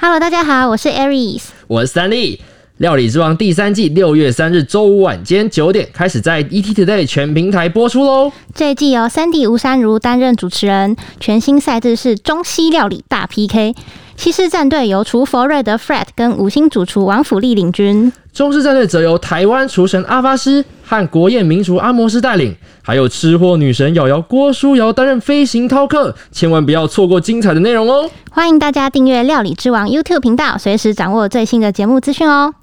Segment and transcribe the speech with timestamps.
[0.00, 1.42] Hello，大家好，我是 Aries。
[1.66, 2.40] 我是三立。
[2.76, 8.30] 料理之王第三季六月三日周五晚间九点开始在 ET Today 全平台播出喽。
[8.54, 13.74] 这一季由三弟吴珊如担任主持人，全新赛制是中西料理大 PK。
[14.16, 22.54] 西式战队由厨佛瑞德 Fred 跟五星主厨王府力领军，中式战队则由台湾厨神阿发师和国宴名厨阿摩斯带领，
[22.88, 28.10] 还有吃货女神瑶瑶郭书瑶担任飞行饕客，千万不要错过精彩的内容哦！
[28.30, 32.54] 欢迎大家订阅料理之王 YouTube 频道，随时掌握最新的节目资讯哦。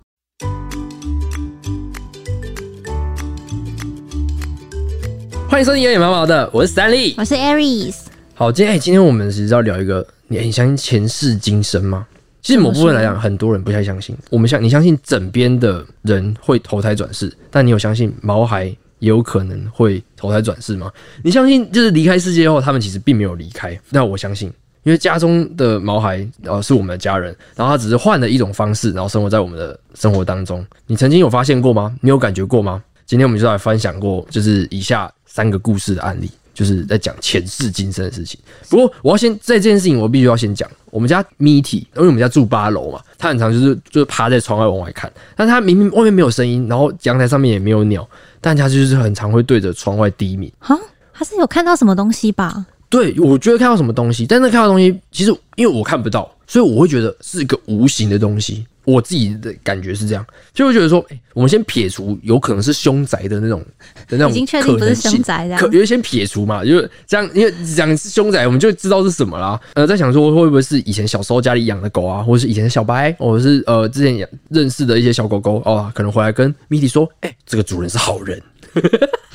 [5.48, 7.95] 欢迎收听有点毛毛的，我是 Stanley，我是 Aries。
[8.34, 12.07] 好，今天、哎今天我们其实要聊一个，你很相信前世今生吗？
[12.41, 14.17] 其实某部分来讲，很多人不太相信。
[14.31, 20.91] 我们相你相信枕边的人会投胎转世，但你有相信毛孩也有可能会投胎转世吗？
[21.23, 23.80] 你相信就是离开世界后，他们其实并没有离开？
[23.90, 24.52] 那我相信，
[24.84, 30.66] 因为家中的毛孩呃是我们的家人，然后他只是换了一种方式，然后生活在我们的生活当中。
[30.88, 31.96] 你曾经有发现过吗？
[32.02, 32.84] 你有感觉过吗？
[33.05, 38.39] 今天我们就来分享过，就是以下三个故事的案例，就是在讲前世今生的事情。
[38.67, 48.07] 不过我要先在这件事情，我必须要先讲，我们家 Mitty，因为我们家住八楼嘛，他很常就是就是趴在窗外往外看，但他明明外面没有声音，然后阳台上面也没有鸟，
[48.41, 50.51] 但他就是很常会对着窗外低鸣。
[50.59, 50.79] 哈，
[51.13, 52.65] 他是有看到什么东西吧？
[52.96, 58.65] 对，我觉得看到什么东西，但是看到东西，其实因为我看不到，所以我会觉得是一个无形的东西。
[58.85, 63.60] 我自己的感觉是这样，就会觉得说，哎、我们先撇除有可能是凶宅的那种
[64.07, 65.24] 的那种已经确定不是可能性
[65.57, 69.59] 可因为先撇除嘛，就是这样，因为讲是凶宅，我们就知道是什么啦。
[69.74, 78.40] 呃，在想说会不会是以前小时候家里养的狗啊，或者是以前的小白，或者是呃之前养认识的一些小狗狗哦，可能回来跟米蒂说，哎、这个主人是好人，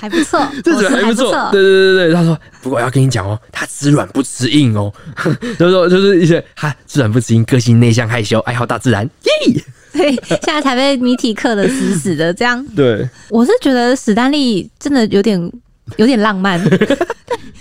[0.00, 1.30] 还不错， 这伙食还不错。
[1.52, 4.90] 对对对对，他说，不过我要跟你讲哦，他吃软不吃硬哦，
[5.58, 9.62] 就是说就是一些他吃软不吃硬，个性内向害羞，爱好大自然，耶。
[9.92, 12.32] 对，现在才被谜题刻的死死的。
[12.32, 15.52] 这样，对，我是觉得史丹利真的有点
[15.96, 16.60] 有点浪漫。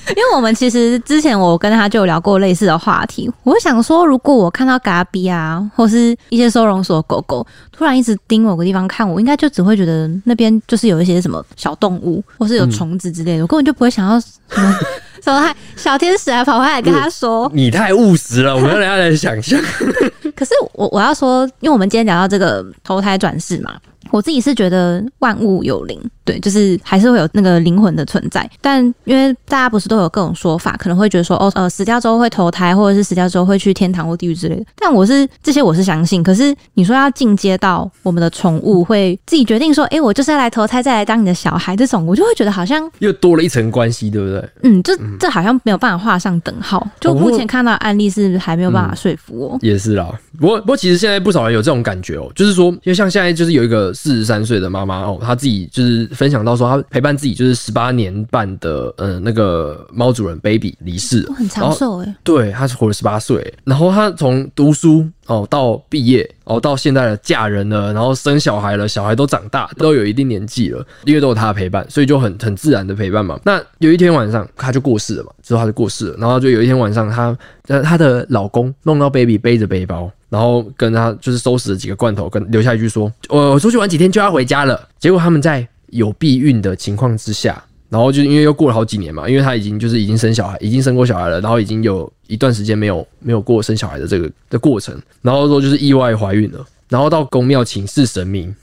[0.10, 3.32] 因为我们其实之前我跟他就有聊过类似的话题。
[3.44, 14.76] 我想说，如果我看到嘎比啊，或是一些收容所的狗狗突然一直盯某个地方看我，应该就只会觉得那边就是有一些什么小动物，或是有虫子之类的，我根本就不会想要什么
[15.24, 17.50] 什么还小天使还跑回来跟他说。
[17.54, 19.60] 你太务实了，我们要让大家来想象。
[20.36, 23.76] 可是我我要说，因为我们今天聊到这个投胎转世嘛，
[24.12, 28.50] 我自己是觉得万物有灵，对，就是还是会有那个灵魂的存在。
[28.62, 34.66] 但因为大家不是都有各种说法，可能会觉得说，哦，呃，死掉之后会投胎，或者是死掉之后会去天堂或地狱之类的。
[34.78, 44.50] 但我是这些我是相信，可是你说要进阶到我们的宠物会自己决定说，诶，我就是要来投胎，再来当你的小孩，这种我就会觉得好像，又多了一层关系，对不对？
[44.64, 46.86] 嗯，这这好像没有办法画上等号。
[47.00, 49.58] 就目前看到的案例是还没有办法说服我。
[49.62, 50.08] 也是啦，
[50.40, 73.40] 不过不过其实现在不少人有这种感觉哦、就是说，因为像现在就是有一个四十三岁的妈妈哦，她自己就是分享到说，她陪伴自己就是十八年半的呃那个猫主人 baby 离世很长寿诶、对，她是活了十八岁，然后她从读书哦到毕业哦到现在的嫁人了，然后生小孩了，小孩都长大，都有一定年纪了，因为都有她的陪伴，所以就很很自然的陪伴嘛。
[73.44, 80.12] 那有一天晚上，她就过世了嘛，之后她就过世了，然后就有一天晚上，她呃她的老公弄到 baby 背着背包。
[80.30, 98.56] 然后跟他就是收拾了几个罐头，跟留下一句说：“我我出去玩几天就要回家了。”结果他们在有避孕的情况之下，然后就因为又过了好几年嘛，因为他已经就是已经生小孩，已经生过小孩了，然后已经有一段时间没有没有过生小孩的这个的过程，然后说就是意外怀孕了，然后到宫庙请示神明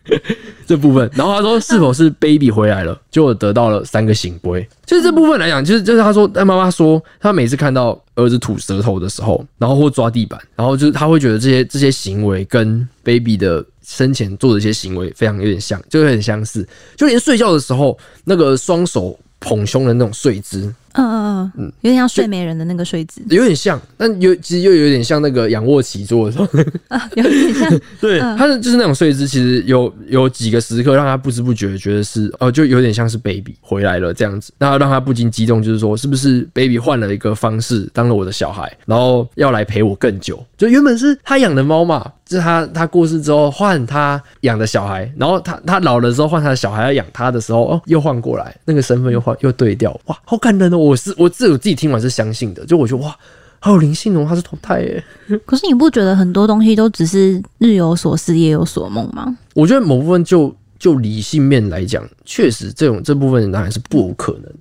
[0.67, 16.67] 这部分，然后他说是否是 baby 回来了，就得到了三个醒杯，就是这部分来讲，就是就是他说，但妈妈说，他每次看到儿子吐舌头的时候，然后或抓地板，然后就是他会觉得这些这些行为跟 baby 的生前做的一些行为非常有点像，就有点相似，
[16.97, 26.45] 就连睡觉的时候那个双手捧胸的那种睡姿，嗯嗯嗯，有点像睡美人的那个睡姿有点像，但有其实又有点像那个仰卧起坐的时候，
[26.89, 27.81] 啊，有点像。
[28.01, 40.45] 对，他的就是那种睡姿，其实有有几个时刻让他不知不觉觉得是哦，就有点像是 baby 回来了这样子，那让他不禁激动，就是说是不是 baby 换了一个方式当了我的小孩，然后要来陪我更久？
[40.57, 50.77] 就原本是他养的猫嘛，就是他他过世之后换他养的小孩，然后他他老了之后换他的小孩要养他的时候，哦，又换过来，那个身份又换又对调，哇，好感人哦！
[50.77, 53.17] 我是我自我自己听完是相信的，就我觉得哇。
[53.59, 55.03] 好有灵性哦，他是投胎耶。
[55.45, 59.37] 可是你不觉得很多东西都只是日有所思夜有所梦吗？
[59.55, 64.53] 我觉得某部分就就理性面来讲，确实这种这部分当然是不可能。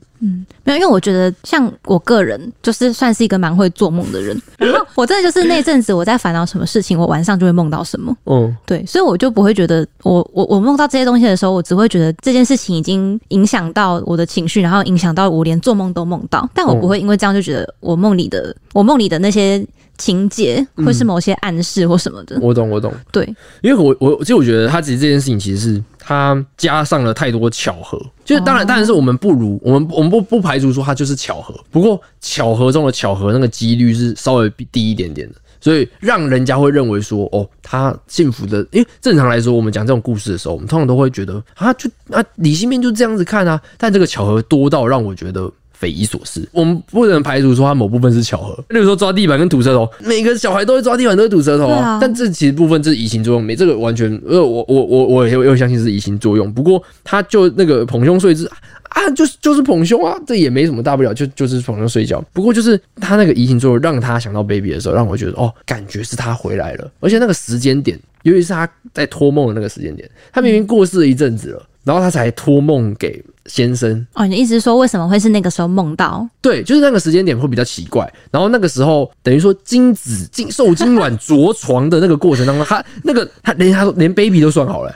[0.63, 8.15] 没有，因为我觉得像我个人就是算是一个蛮会做梦的人， 然后我真的就是那阵子我在烦恼什么事情，我晚上就会梦到什么。
[8.25, 19.65] 嗯，对，所以我就不会觉得我我我梦到这些东西的时候，我只会觉得这件事情已经影响到我的情绪，然后影响到我连做梦都梦到，但我不会因为这样就觉得我梦里的我梦里的那些
[19.97, 22.37] 情节或是某些暗示或什么的。
[22.41, 22.93] 我懂，我懂。
[23.11, 23.25] 对，
[23.61, 35.35] 因为我我其实我觉得他其实这件事情其实是他加上了太多巧合，就是当然哦当然是我们不如我们我们不不排除说它就是巧合，不过巧合中的巧合那个几率是稍微比低一点点的。
[35.61, 45.51] 所以让人家会认为说，哦，他幸福的，因为正常来说，我们讲这种故事的时候，我们通常都会觉得啊，就啊理性面就这样子看啊，但这个巧合多到让我觉得
[45.85, 46.47] 匪夷所思。
[46.51, 56.51] 我们不能排除说他某部分是巧合，例如说抓地板跟吐舌头，每个小孩都会抓地板，都会吐舌头对啊但这其实部分这是移情作用，没这个完全，呃，我我我我也又相信是移情作用。
[56.51, 58.49] 不过他就那个捧胸睡姿
[58.89, 62.19] 啊，就是就是捧胸啊，这也没什么大不了，就就是捧胸睡觉。
[62.33, 76.27] 不过就是他那个移情作用让他想到 baby 的时候，让我觉得哦，感觉是他回来了，而且那个时间点，尤其是他在托梦的那个时间点，他明明过世了一阵子了，然后他才托梦给先生，哦，你的意思是说为什么会是那个时候梦到？
[76.41, 78.11] 对，就是那个时间点会比较奇怪。
[78.31, 84.93] 然后那个时候等于说精子精受精卵着床的那个过程当中，他那个他连他连 baby 都算好了、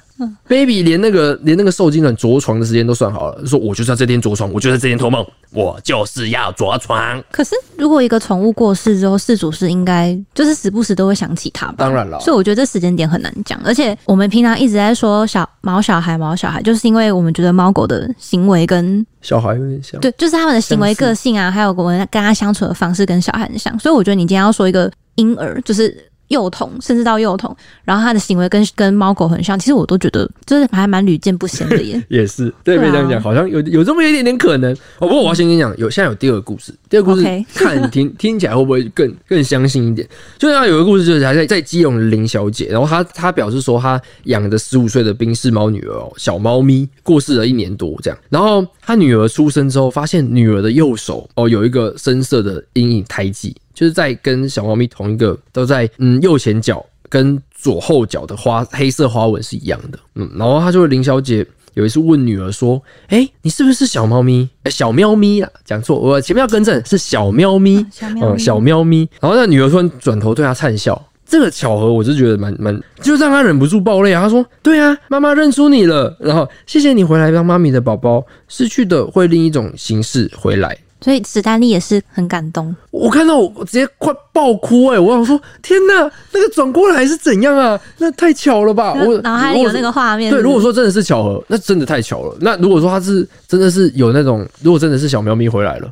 [0.48, 7.24] baby 连那个连那个受精卵着床的时间都算好了，说我就是要这天着床，我就在这天托梦，我就是要着床。
[7.32, 11.76] 可是如果一个宠物过世之后，事主是应该就是时不时都会想起它吧？
[11.78, 13.60] 当然了所以我觉得这时间点很难讲。
[13.64, 23.78] 而且我们平常一直在说小毛小孩、毛小孩，就是因为我们觉得猫狗的行为跟小孩有点像，对，就是他们的行为、个性啊，还有我们跟他相处的方式跟小孩很像。
[23.80, 26.06] 所以我觉得你今天要说一个婴儿，就是。
[26.30, 32.00] 幼童，甚至到幼童，然后他的行为跟跟猫狗很像，其实我都觉得就是还蛮屡见不鲜的耶。
[32.08, 34.72] 也是，对，对啊这样讲，好像有有这么一点点可能。
[35.00, 40.08] 哦，不过我要先跟你讲，有现在有第二个故事，第二个故事看听 听起来会不会更更相信一点？
[40.40, 64.50] 就像有个故事，就是还在在基隆的林小姐，然后她她表示说，她养的十五岁的宾士猫女儿哦，小猫咪过世了一年多这样，然后她女儿出生之后，发现女儿的右手哦有一个深色的阴影胎记，就是在跟小猫咪同一个都在嗯右前脚跟左后脚的花黑色花纹是一样的，嗯，然后她就林小姐有一次问女儿说：“哎、你是不是小猫咪？
[64.64, 71.06] 欸、小喵咪啊，讲错，我前面要更正，是小喵咪，嗯，小喵咪小喵咪。”然后那女儿突然转头对他灿笑。
[71.26, 74.24] 这个巧合，我就觉得蛮蛮，就让他忍不住爆泪啊！
[74.24, 82.76] 他说：“对啊，妈妈认出你了，然后谢谢你回来当妈咪的宝宝，失去的会另一种形式回来。”所以史丹利也是很感动。
[82.92, 87.80] 我看到我我直接快爆哭哎、我想说天哪，那个转过来是怎样啊？
[87.98, 88.94] 那太巧了吧！
[88.94, 90.32] 我脑海里有那个画面。
[90.32, 92.36] 对，如果说真的是巧合，那真的太巧了。
[92.42, 95.88] 那如果说他是真的是有那种，如果真的是小喵咪回来了，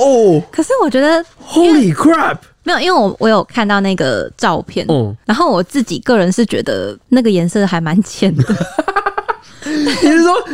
[0.00, 2.38] 哦可是我觉得，Holy crap！
[2.64, 8.44] 没有，因为我我有看到那个照片，嗯，然后我自己个人是觉得那个颜色还蛮浅的，
[9.70, 10.34] 你是说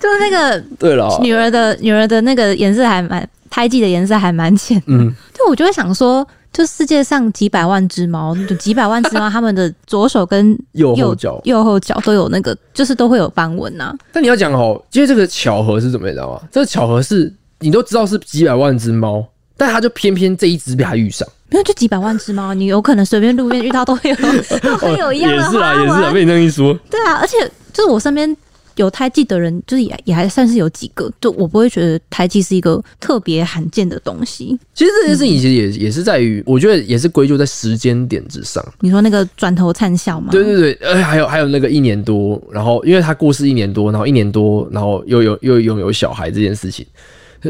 [0.00, 1.18] 就是那个对了？
[1.22, 6.26] 女儿的女儿的那个颜色还蛮胎记的颜色还蛮浅，嗯，就我就会想说。
[6.56, 11.40] 就世界上几百万只猫，就几百万只猫，它们的左手跟右后脚。
[11.42, 13.92] 右后脚都有那个，就是都会有斑纹呐。
[14.12, 16.40] 但你要讲哦，因为这个巧合是怎么，你知道吗？
[16.52, 19.26] 这个巧合是你都知道是几百万只猫，
[19.56, 21.26] 但它就偏偏这一只被它遇上。
[21.50, 24.16] 没有，就几百万只猫，你有可能随便路边遇到都会有，
[24.62, 28.34] 都会有一样的也是啊，也是啊，被你这样一说，对啊，而且就是我身边
[28.76, 34.58] 有胎记的人，就是也也还算是有几个，就我不会觉得胎记是一个特别罕见的东西。
[34.72, 38.64] 其实这件事情其实也也是在于，我觉得也是归咎在时间点之上。
[38.80, 40.28] 你说那个转头灿笑吗？
[40.32, 46.84] 对对对，哎还有还有那个一年多，然后因为他过世一年多，然后一年多，然后又有又拥有小孩这件事情，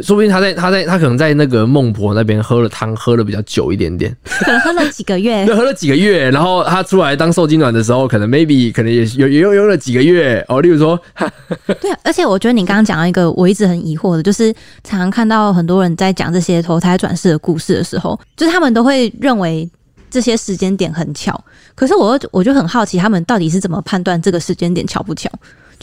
[0.02, 5.44] 说不定他在他在他可能在那个孟婆那边喝了汤，喝的比较久一点点，可能喝了几个月。
[5.46, 10.44] 对，， 喝了几个月，然后他出来当受精卵的时候，可能 maybe 可能也有也有用了几个月。
[10.48, 11.00] 哦，例如说，
[11.80, 19.68] 对啊，而且我觉得你刚刚讲到一个我一直很疑惑的，就是常常看到很多人在讲这些投胎转世的故事的时候，就是他们都会认为
[20.10, 21.42] 这些时间点很巧，
[21.74, 25.28] 可是我我就很好奇，他们到底是怎么判断这个时间点巧不巧？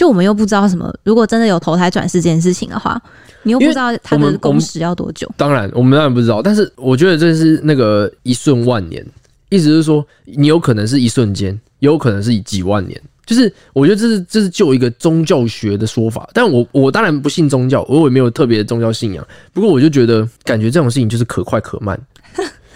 [0.02, 3.00] 就我们又不知道什么，如果真的有投胎转世这件事情的话，
[3.44, 5.32] 你又不知道它因为我们的工时要多久。
[5.38, 9.06] 当然我们当然不知道，但是我觉得这是那个一瞬万年，
[9.50, 13.00] 意思是说你有可能是一瞬间，也有可能是几万年。
[13.28, 19.24] 就是我觉得这是这是就一个宗教学的说法，但我我当然不信宗教，我也没有特别的宗教信仰。
[19.54, 21.96] 不过我就觉得感觉这种事情就是可快可慢，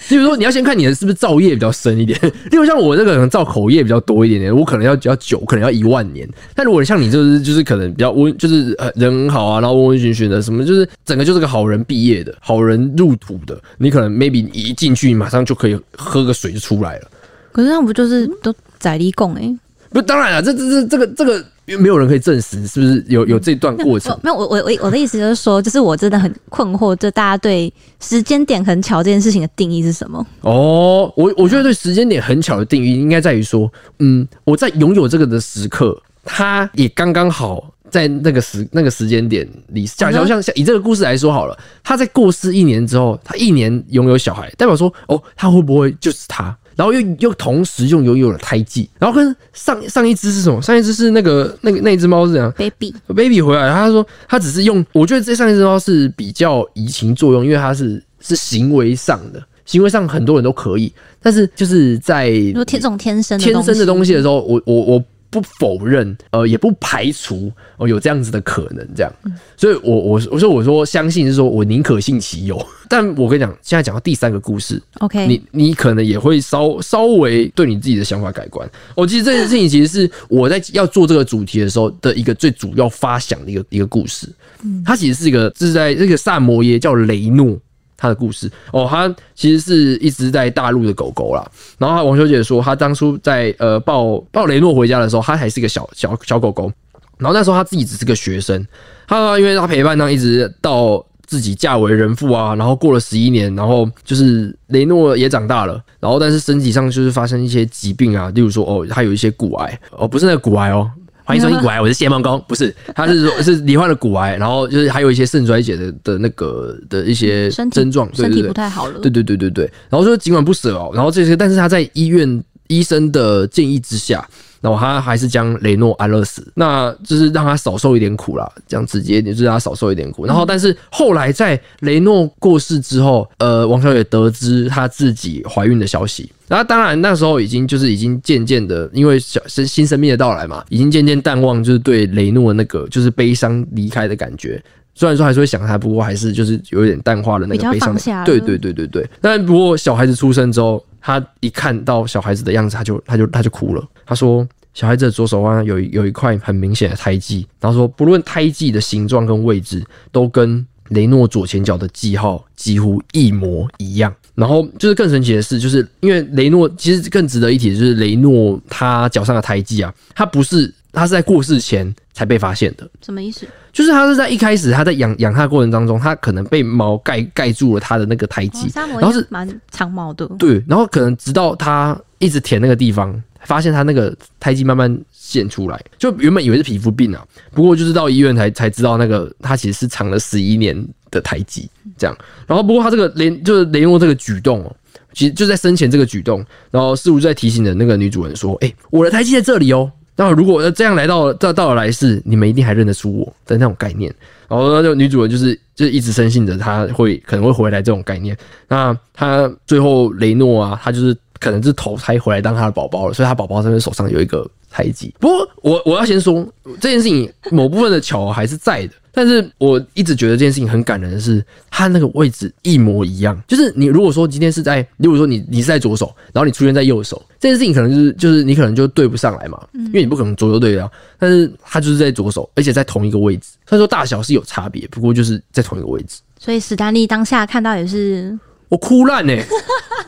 [0.09, 2.19] 例如说，你要先看你的是不是造业比较深一点。
[2.51, 6.27] 例 如像我这个可能造口业比较多一点点，我可能要比较久，可能要一万年。
[6.53, 17.07] 但如果像你就是就是可能比较温，就是人很好啊，然后温温循循的，什么就是整个就是个好人毕业的，好人入土的，你可能 maybe 一进去，马上就可以喝个水就出来了。
[17.51, 19.55] 可是那不就是都宰力供哎？
[19.95, 24.13] 不，当然了，这这这这个这个，因为没有人可以证实是不是有有这段过程。
[24.21, 30.27] 没有，我我我我的意思就是说，就是我真的很困惑，就大家对时间点很巧这件事情的定义是什么？
[30.41, 39.87] 哦，我我觉得对时间点很巧的定义，应该在于说，嗯，我在拥有这个的时刻，它也刚刚好在那个时那个时间点里。
[39.87, 46.53] 假如像像以这个故事来说好了，他在过世一年之后，他一年拥有小孩，代表说，哦，他会不会就是他？
[46.75, 50.61] 然后又又同时用拥有了胎记，然后跟上上一只是什么？
[50.61, 60.91] 上一只是那个那个那只猫是怎样？baby baby 回来，他说他只是用，我觉得这上一只猫是比较移情作用，因为它是是行为上的，行为上很多人都可以，
[61.21, 65.03] 但是就是在天这种天生天生的东西的时候，我我我。
[65.29, 69.11] 不否认，呃，也不排除哦有这样子的可能，这样，
[69.57, 78.69] 所以，我我我说我说相信是说我宁可信其有， 但我跟你讲，现在讲到第三个故事，OK，你你可能也会稍稍微对你自己的想法改观。
[78.95, 84.27] 我其实这件事情其实是我在要做这个主题的时候的一个最主要发想的一个一个故事，
[84.63, 87.57] 嗯，它其实是一个这是在这个萨摩耶叫雷诺。
[87.97, 91.45] 他的故事哦，他其实是一直在大陆的狗狗啦。
[91.77, 96.71] 然后王小姐说，他当初在呃抱抱雷诺回家的时候，他还是个小小小狗狗。
[97.17, 98.67] 然后那时候他自己只是个学生，
[99.07, 110.91] 他因为他陪伴他一直到自己嫁为人妇啊，然后过了十一年，然后就是雷诺也长大了，然后但是身体上就是发生一些疾病啊，例如说哦，他有一些骨癌哦，不是那个骨癌哦。
[111.25, 124.27] 欢迎收听骨癌，我是谢梦工， 不是，他是说，是罹患了骨癌，然后就是还有一些肾衰竭的的那个的一些症状，身体不太好了，对对对对对，然后说尽管不舍哦，然后这些，但是他在医院医生的建议之下。
[124.61, 130.25] 然后他还是将雷诺安乐死，那就是让他少受一点苦啦，这样直接，就是让他少受一点苦。
[130.25, 144.59] 然后，但是后来在雷诺过世之后，呃，王小姐得知她自己怀孕的消息，然后当然那时候已经就是已经渐渐的，因为小生新生命的到来嘛，已经渐渐淡忘，就是对雷诺那个就是悲伤离开的感觉。
[144.95, 147.95] 虽然说还是会想他，不过还是就是有点淡化了那个悲伤。
[148.25, 149.07] 对对对对对。
[149.21, 150.83] 但不过小孩子出生之后。
[151.05, 153.87] 他一看到小孩子的样子，他就他就他就哭了。
[154.07, 172.89] 他说：“小孩子的左手腕有有一块很明显的胎记。”然后说：“不论胎记的形状跟位置，都跟雷诺左前脚的记号几乎一模一样。”然后就是更神奇的是，就是因为雷诺其实更值得一提，就是雷诺他脚上的胎记啊，他不是他是在过世前才被发现的。
[173.05, 173.45] 什么意思？
[173.75, 180.25] 就是他是在一开始他在养养他的过程当中，他可能被毛盖盖住了他的那个胎记，然后是蛮长毛的。
[180.39, 192.17] 对，然后可能直到他一直舔那个地方，发现他那个胎记慢慢现出来，就原本以为是皮肤病啊，不过就是到医院才才知道那个他其实是藏了十一年的胎记这样。
[192.47, 194.73] 然后不过他这个雷就是雷诺这个举动哦，
[195.11, 196.41] 其实就在生前这个举动，
[196.71, 204.13] 然后似乎在提醒着那个女主人说：“哎，我的胎记在这里哦。”那如果这样来到到到了来世，你们一定还认得出我的那种概念。
[204.47, 208.37] 然后那就女主人就是就一直深信着他会可能会回来这种概念。
[208.67, 215.13] 那他最后雷诺啊，他就是可能是投胎回来当他的宝宝了，所以他宝宝这边手上有一个胎记。
[215.19, 216.45] 不过我我要先说
[216.81, 218.93] 这件事情某部分的巧还是在的。
[219.17, 221.41] 但是我一直觉得这件事情很感人的是，
[221.71, 223.41] 他那个位置一模一样。
[223.47, 230.91] 就是你如果说今天是在，如果说你你是在左手，然后你出现在右手，这件事情可能就是就是你可能就对不上来嘛，因为你不可能左右对啊。
[231.17, 233.51] 但是他就是在左手，而且在同一个位置。
[233.69, 236.19] 虽然说大小是有差别，不过就是在同一个位置。
[236.37, 239.41] 所以史丹利当下看到也是我哭烂哎，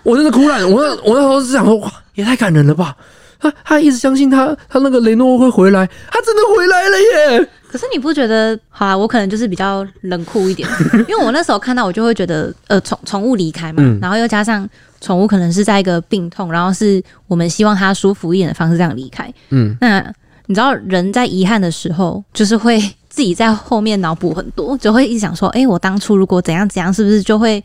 [0.03, 0.69] 我真的哭烂。
[0.69, 2.97] 我那我那时候是想说，哇，也太感人了吧。
[3.39, 6.99] 他他一直相信他他那个雷诺会回来，他真的回来了
[7.39, 7.49] 耶。
[7.69, 8.57] 可是你不觉得？
[8.69, 10.67] 好啊，我可能就是比较冷酷一点，
[11.09, 14.67] 因为我那时候看到我就会觉得，呃，宠宠物离开嘛，然后又加上
[15.01, 19.31] 宠物可能是在一个病痛，然后是我们希望它舒服一点的方式这样离开。
[19.49, 19.99] 嗯，那
[20.45, 22.79] 你知道人在遗憾的时候，就是会
[23.09, 27.61] 自己在后面脑补很多，就会一直想说，哎，我当初如果怎样怎样，是不是就会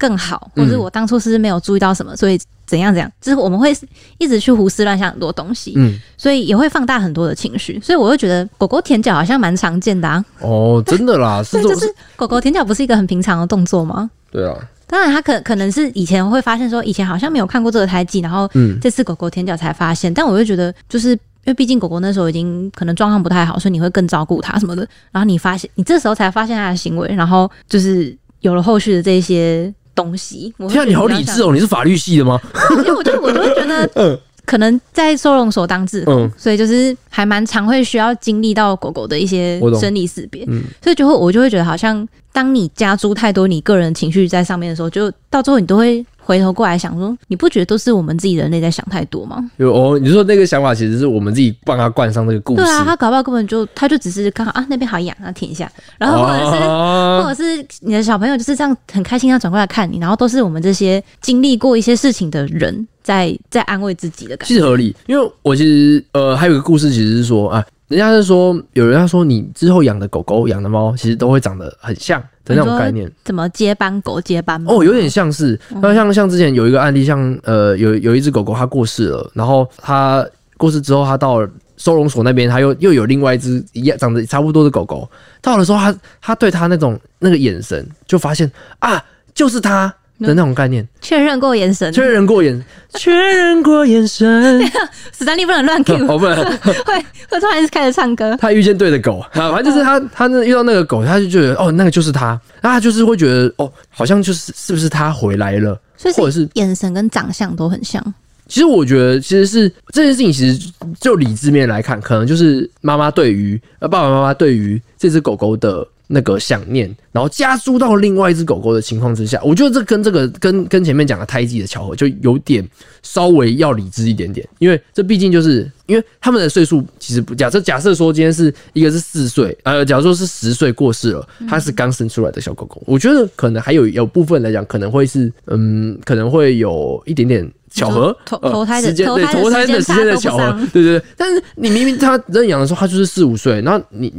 [0.00, 0.50] 更好？
[0.56, 2.40] 或者我当初是没有注意到什么，所以。
[2.66, 3.76] 怎样怎样，就是我们会
[4.18, 10.24] 一直去胡思乱想很多东西，嗯，所以也会放大很多的情绪，所以我就觉得狗狗舔脚好像蛮常见的啊。
[10.38, 14.08] 哦，真的啦， 是就是狗狗舔脚不是一个很平常的动作吗？
[14.30, 18.48] 对啊，当然它可可能是以前会发现说以前好像没有看过这个胎记，然后
[18.80, 30.52] 这次狗狗舔脚才发现，但我就觉得就是因为毕竟狗狗那时候已经可能状况不太好，所以你会更照顾它什么的，然后你发现你这时候才发现它的行为，然后就是有了后续的这些东西。
[30.68, 31.52] 天啊，你好理智哦！
[31.52, 32.40] 你是法律系的吗？
[32.78, 49.50] 因为我就我就会觉得， 嗯可能在收容所当志工，嗯所以就是还蛮常会需要经历到狗狗的一些生离死别，嗯，所以就会我就会觉得好像当你加诸太多你个人情绪在上面的时候，就到最后你都会回头过来想说，你不觉得都是我们自己人类在想太多吗？
[49.56, 55.68] 有哦，你说那个想法其实是我们自己帮他灌上这个故事，对啊，他搞不好根本就他就只是刚好啊那边好痒，啊舔一下，
[55.98, 56.62] 然后或者是。
[56.62, 64.54] 哦或者是你的小朋友就是这样很开心，他转过来看你，然后都是我们这些经历过一些事情的人在在安慰自己的感觉。
[64.54, 73.10] 其实合理，因为我其实呃还有一个故事，其实是说啊，人家是说有人家说你之后养的狗狗、养的猫，其实都会长得很像的那种概念。
[73.24, 74.72] 怎么接班狗、接班猫？
[74.72, 80.24] 哦，有点像是，那像像之前有一个案例，像呃有有一只狗狗它过世了，然后它
[80.56, 85.10] 过世之后，它到了收容所那边，它又又有另外一只一样长得差不多的狗狗，
[85.42, 89.04] 到了时候，它它对它那种那个眼神，就发现啊，
[89.34, 94.70] 就是它的那种概念，确认过眼神，确认过眼，确认过眼神，
[95.16, 96.36] 史丹利不能乱 Q， 哦不能。
[96.84, 96.94] 会
[97.28, 98.36] 会突然开始唱歌。
[98.40, 99.18] 他遇见对的狗。
[99.32, 108.02] 啊，反正就是他，他那遇到那个狗，他就觉得哦，那个就是他，那他就是会觉得哦，好像就是是不是他回来了，所以或者是眼神跟长相都很像。
[108.48, 122.68] 其实我觉得其实是这件事情，其实就理智面来看，可能就是妈妈对于呃爸爸妈妈对于这只狗狗的那个想念，然后加诸到另外一只狗狗的情况之下，我觉得这跟这个跟跟前面讲的胎记的巧合就有点
[123.02, 137.48] 稍微要理智一点点，因为这毕竟就是因为他们的岁数其实不假设假设说今天是一个是四岁，呃，假如说是十岁过世了，它是刚生出来的小狗狗，我觉得可能还有有部分来讲可能会是嗯，可能会有一点点。
[137.72, 141.02] 巧合， 投呃投胎的时间对投胎的时间的巧合对对对。
[141.16, 144.12] 但是你明明他认养的时候，他就是四五岁，然后你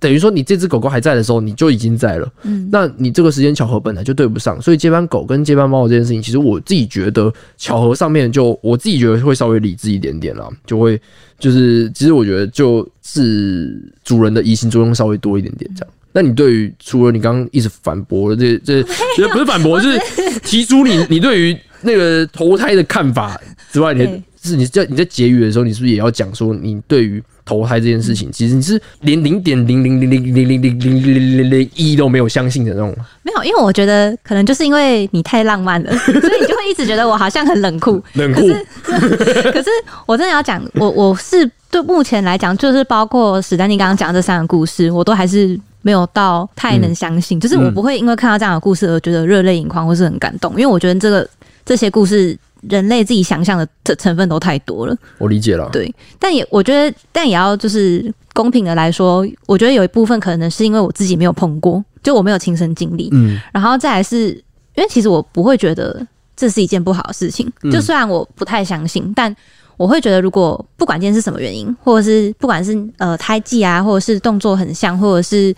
[0.00, 2.32] 等于说你这只狗狗还在的时候，你就已经在了。
[2.42, 11.00] 嗯，那你这个时间巧合本来就对不上，所以接班狗跟接班猫这件事情，其实我自己觉得巧合上面就我自己觉得会稍微理智一点点啦，就会
[11.38, 15.94] 就是其实我觉得就是主人的疑心作用稍微多一点点这样。
[16.12, 18.82] 那你对于除了你刚刚一直反驳的这这
[19.16, 19.98] 这不是反驳，就是
[20.42, 23.38] 提出你你对于那个投胎的看法
[23.70, 32.94] 之外，你 对是你在你在结语的时候，你是不是也要讲说你对于投胎这件事情，其实你是连零点零零零零零零零零零零零一都没有相信的那种？
[33.22, 38.02] 没有，因为我觉得可能就是因为你太浪漫了， 所以你就会一直觉得我好像很冷酷。
[38.14, 38.42] 冷酷，
[39.50, 39.70] 可是
[40.04, 47.40] 我真的要讲，我我是对目前来讲，就是包括史丹尼刚刚讲这三个故事，我都还是没有到太能相信。
[47.40, 51.28] 就是我不会因为看到这样的故事而觉得热泪盈眶或是很感动，因为我觉得这个
[51.64, 54.96] 这些故事人类自己想象的成成分都太多了。
[55.18, 55.68] 我理解了。
[55.72, 64.30] 对，但也我觉得，但也要就是公平的来说，我觉得有一部分可能是因为我自己没有碰过，就我没有亲身经历，嗯然后再来是
[64.74, 69.34] 因为其实我不会觉得这是一件不好的事情，嗯就虽然我不太相信，但
[69.76, 75.54] 我会觉得如果不管今天是什么原因，或者是不管是呃胎记啊，或者是动作很像，或者是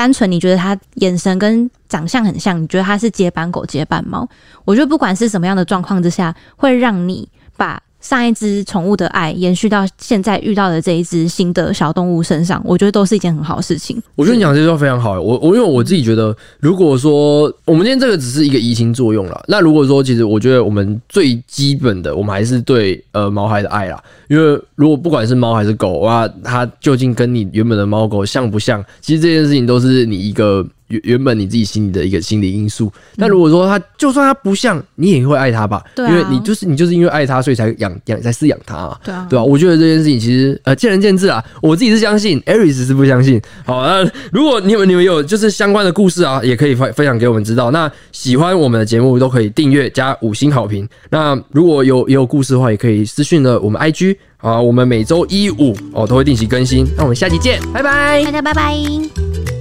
[0.00, 4.26] 单纯你觉得他眼神跟长相很像，你觉得他是接班狗、接班猫，
[4.64, 14.00] 我觉得不管是什么样的状况之下，会让你把上一只宠物的爱延续到现在遇到的这一只新的小动物身上，我觉得都是一件很好的事情。
[14.16, 15.20] 我觉得你讲这句话非常好。
[15.20, 24.02] 我我因为我自己觉得，如果说我们今天这个只是一个移情作用啦，那如果说其实我觉得我们最基本的，我们还是对呃毛孩的爱啦。
[24.28, 32.92] 因为如果不管是猫还是狗啊，它究竟跟你原本的猫狗像不像，其实这件事情都是你一个原原本你自己心里的一个心理因素。
[33.16, 35.82] 那如果说他就算他不像，你也会爱他吧？
[35.96, 39.00] 对啊因为你就是你就是因为爱他，所以才养养才饲养他、啊。
[39.02, 43.40] 对啊对吧、我觉得这件事情其实呃见仁见智啊，我自己是相信，Aris 是不相信。
[43.64, 47.70] 好，那如果你们你们有就是相关的故事啊，也可以分分享给我们知道。
[47.70, 50.88] 那喜欢我们的节目都可以订阅加五星好评。
[51.10, 56.86] 那如果有也有故事的话，也可以私讯了我们 IG 啊，我们每周一五哦都会定期更新。
[56.96, 58.22] 那我们下期见，拜拜。
[58.24, 59.59] 大家拜拜。